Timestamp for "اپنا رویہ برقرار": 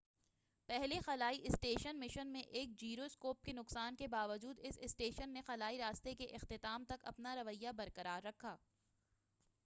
7.05-8.25